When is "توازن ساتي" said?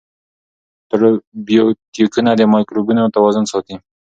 3.15-3.75